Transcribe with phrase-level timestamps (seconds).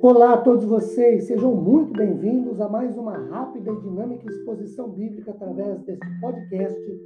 [0.00, 5.32] Olá a todos vocês, sejam muito bem-vindos a mais uma rápida e dinâmica exposição bíblica
[5.32, 7.00] através deste podcast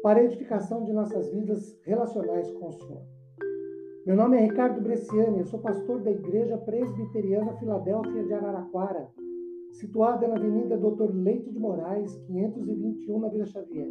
[0.00, 3.02] para edificação de nossas vidas relacionais com o Senhor.
[4.06, 9.08] Meu nome é Ricardo Bresciani, eu sou pastor da Igreja Presbiteriana Filadélfia de Araraquara,
[9.72, 13.90] situada na Avenida Doutor Leite de Moraes, 521, na Vila Xavier.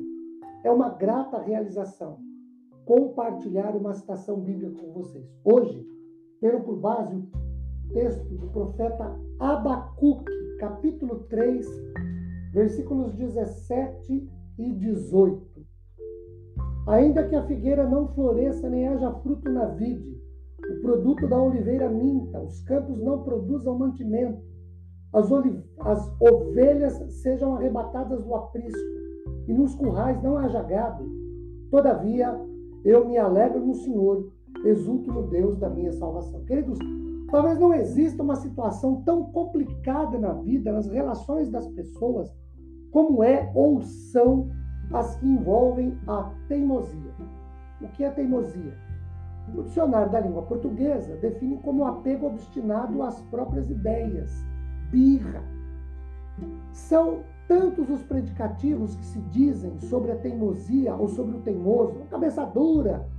[0.64, 2.20] É uma grata realização
[2.86, 5.26] compartilhar uma citação bíblica com vocês.
[5.44, 5.86] Hoje,
[6.40, 7.43] tendo por base o
[7.92, 11.68] texto do profeta Abacuque, capítulo 3,
[12.54, 15.44] versículos 17 e 18.
[16.88, 20.22] Ainda que a figueira não floresça nem haja fruto na vide,
[20.70, 24.42] o produto da oliveira minta, os campos não produzam mantimento,
[25.14, 25.30] as,
[25.80, 28.80] as ovelhas sejam arrebatadas do aprisco,
[29.48, 31.06] e nos currais não haja gado.
[31.70, 32.34] Todavia,
[32.84, 34.32] eu me alegro no Senhor,
[34.66, 36.44] exulto no Deus da minha salvação.
[36.46, 36.80] Queridos,
[37.34, 42.32] talvez não exista uma situação tão complicada na vida, nas relações das pessoas,
[42.92, 44.52] como é ou são
[44.94, 47.12] as que envolvem a teimosia.
[47.82, 48.78] O que é teimosia?
[49.52, 54.32] O dicionário da língua portuguesa define como apego obstinado às próprias ideias,
[54.92, 55.42] birra.
[56.72, 62.46] São tantos os predicativos que se dizem sobre a teimosia ou sobre o teimoso, cabeça
[62.46, 63.10] dura,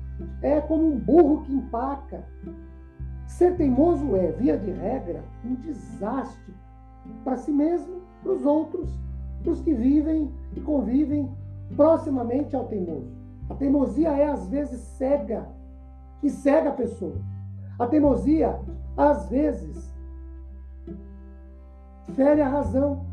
[0.41, 2.25] é como um burro que empaca.
[3.27, 6.55] Ser teimoso é, via de regra, um desastre
[7.25, 8.91] para si mesmo, para os outros,
[9.43, 11.31] para os que vivem e convivem
[11.77, 13.13] proximamente ao teimoso.
[13.51, 15.47] A teimosia é, às vezes, cega
[16.23, 17.17] e cega a pessoa.
[17.79, 18.59] A teimosia,
[18.97, 19.93] às vezes,
[22.15, 23.05] fere a razão,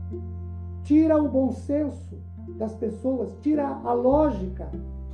[0.84, 2.16] tira o bom senso
[2.58, 4.70] das pessoas, tira a lógica,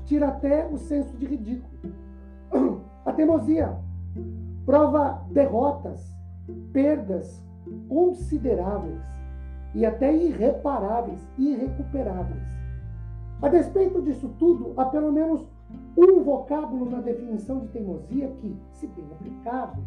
[0.05, 1.93] tira até o senso de ridículo.
[3.05, 3.77] A teimosia
[4.67, 6.13] prova derrotas,
[6.73, 7.41] perdas
[7.87, 9.01] consideráveis
[9.73, 12.43] e até irreparáveis, irrecuperáveis.
[13.41, 15.47] A despeito disso tudo, há pelo menos
[15.97, 19.81] um vocábulo na definição de teimosia que, se bem aplicado,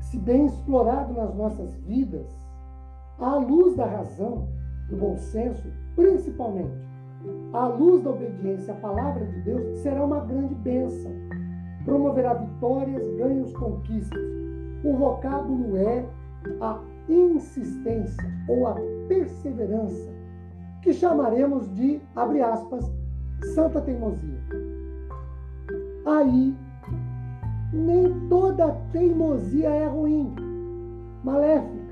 [0.00, 2.28] se bem explorado nas nossas vidas,
[3.18, 4.46] à luz da razão,
[4.90, 6.86] do bom senso, principalmente,
[7.54, 11.12] à luz da obediência à palavra de Deus, será uma grande bênção.
[11.86, 14.20] Promoverá vitórias, ganhos, conquistas.
[14.84, 16.04] O vocábulo é
[16.60, 18.74] a insistência ou a
[19.08, 20.10] perseverança,
[20.82, 22.84] que chamaremos de, abre aspas,
[23.54, 24.38] santa teimosia.
[26.04, 26.54] Aí,
[27.72, 30.34] nem toda teimosia é ruim,
[31.24, 31.86] maléfica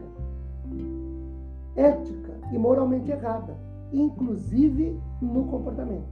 [1.76, 3.56] ética e moralmente errada,
[3.92, 6.08] inclusive no comportamento.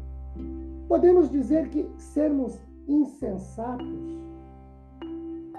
[0.88, 4.22] Podemos dizer que sermos insensatos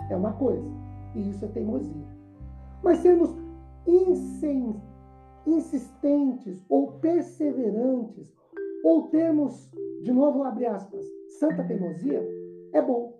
[0.09, 0.67] é uma coisa,
[1.15, 2.07] e isso é teimosia.
[2.83, 3.29] Mas sermos
[5.45, 8.33] insistentes ou perseverantes,
[8.83, 9.69] ou termos,
[10.01, 11.05] de novo, abre aspas,
[11.39, 12.21] santa teimosia,
[12.73, 13.17] é bom.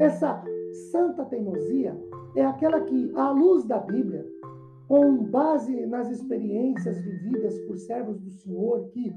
[0.00, 0.42] Essa
[0.90, 1.96] santa teimosia
[2.36, 4.26] é aquela que, à luz da Bíblia,
[4.86, 9.14] com base nas experiências vividas por servos do Senhor que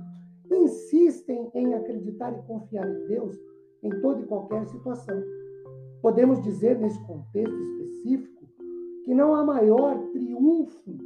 [0.52, 3.40] insistem em acreditar e confiar em Deus
[3.84, 5.22] em toda e qualquer situação.
[6.02, 8.46] Podemos dizer, nesse contexto específico,
[9.04, 10.98] que não há maior triunfo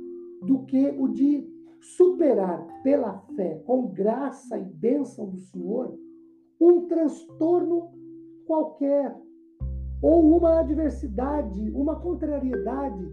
[0.42, 1.48] do que o de
[1.80, 5.98] superar pela fé, com graça e bênção do Senhor,
[6.60, 7.90] um transtorno
[8.46, 9.16] qualquer,
[10.02, 13.06] ou uma adversidade, uma contrariedade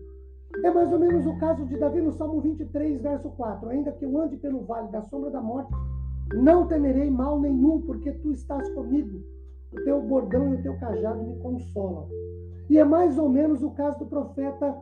[0.62, 3.68] é mais ou menos o caso de Davi no Salmo 23, verso 4.
[3.70, 5.72] Ainda que eu ande pelo vale da sombra da morte,
[6.34, 9.22] não temerei mal nenhum, porque tu estás comigo.
[9.72, 12.08] O teu bordão e o teu cajado me consolam.
[12.68, 14.74] E é mais ou menos o caso do profeta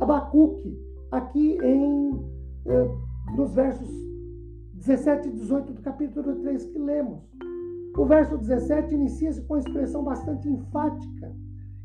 [0.00, 0.78] Abacuque,
[1.10, 2.12] aqui em
[2.66, 2.90] eh,
[3.36, 3.88] nos versos
[4.74, 7.22] 17 e 18 do capítulo 3 que lemos.
[7.96, 11.32] O verso 17 inicia-se com uma expressão bastante enfática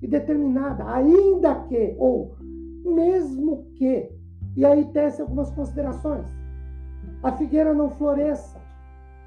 [0.01, 2.35] e determinada, ainda que, ou
[2.83, 4.11] mesmo que.
[4.57, 6.25] E aí tece algumas considerações.
[7.21, 8.59] A figueira não floresça.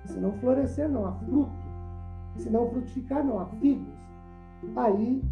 [0.04, 1.61] Se não florescer, não há fruto.
[2.36, 3.94] Se não frutificar, não há figos.
[4.76, 5.22] Aí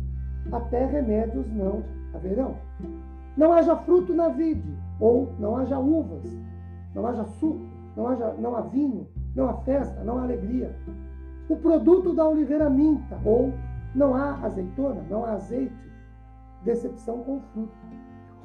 [0.53, 1.83] até remédios não
[2.15, 2.57] haverão.
[3.37, 6.25] Não haja fruto na vide, ou não haja uvas,
[6.95, 7.65] não haja suco,
[7.97, 10.77] não, haja, não há vinho, não há festa, não há alegria.
[11.49, 13.53] O produto da oliveira minta, ou
[13.95, 15.75] não há azeitona, não há azeite,
[16.65, 17.73] decepção com fruto.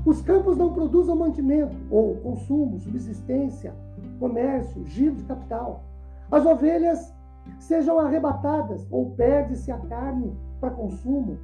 [0.05, 3.73] Os campos não produzem mantimento, ou consumo, subsistência,
[4.19, 5.83] comércio, giro de capital.
[6.31, 7.13] As ovelhas
[7.59, 11.37] sejam arrebatadas, ou perde-se a carne para consumo.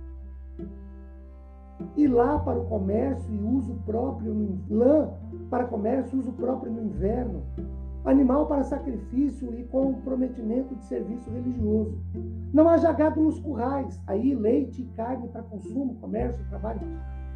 [1.97, 5.09] ir lá para o comércio e uso próprio no lã
[5.49, 7.43] para comércio, uso próprio no inverno,
[8.05, 11.97] animal para sacrifício e comprometimento de serviço religioso.
[12.53, 16.81] Não haja gado nos currais, aí leite e carne para consumo, comércio, trabalho.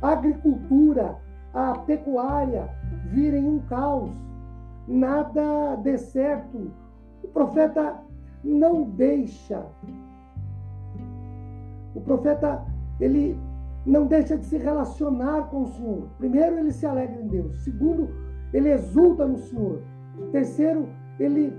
[0.01, 1.17] Agricultura,
[1.53, 2.69] a pecuária
[3.09, 4.12] virem um caos,
[4.88, 6.71] nada dê certo.
[7.23, 8.00] O profeta
[8.53, 9.65] não deixa.
[11.95, 12.63] O profeta,
[13.00, 13.38] ele
[13.86, 16.07] não deixa de se relacionar com o Senhor.
[16.18, 17.63] Primeiro, ele se alegra em Deus.
[17.63, 18.09] Segundo,
[18.53, 19.81] ele exulta no Senhor.
[20.31, 20.88] Terceiro,
[21.19, 21.53] ele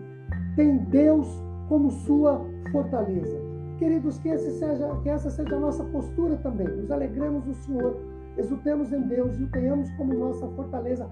[0.54, 1.28] tem Deus
[1.68, 3.38] como sua fortaleza.
[3.78, 6.66] Queridos, que, seja, que essa seja a nossa postura também.
[6.66, 7.96] Nos alegremos no Senhor,
[8.36, 11.08] exultemos em Deus e o tenhamos como nossa fortaleza,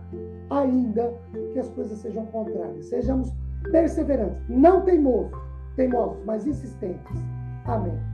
[0.51, 1.13] ainda
[1.53, 2.87] que as coisas sejam contrárias.
[2.87, 3.33] Sejamos
[3.71, 5.33] perseverantes, não teimosos,
[5.77, 7.17] teimosos, mas insistentes.
[7.65, 8.14] Amém.